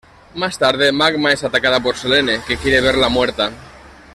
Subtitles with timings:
[0.33, 3.51] Más tarde, Magma es atacada por Selene, que quiere verla muerta.